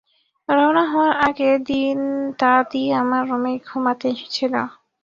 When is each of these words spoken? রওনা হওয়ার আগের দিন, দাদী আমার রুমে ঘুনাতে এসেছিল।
রওনা 0.49 0.83
হওয়ার 0.91 1.13
আগের 1.27 1.55
দিন, 1.69 1.97
দাদী 2.39 2.83
আমার 3.01 3.21
রুমে 3.29 3.53
ঘুনাতে 3.67 4.05
এসেছিল। 4.13 4.53